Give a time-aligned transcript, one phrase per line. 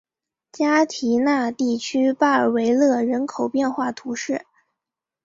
[0.51, 4.47] 加提奈地区巴尔维勒人口变化图示